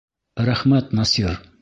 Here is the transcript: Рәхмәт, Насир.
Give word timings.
Рәхмәт, 0.47 0.97
Насир. 1.03 1.41